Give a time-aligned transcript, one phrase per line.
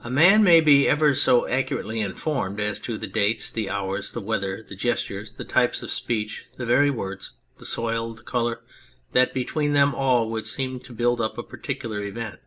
[0.00, 4.20] A man may be ever so accurately informed as to the dates, the hours, the
[4.20, 8.62] weather, the gestures, the type of speech, the very words, the soil, the colour,
[9.12, 12.40] that between them all would seem to build up a particular event.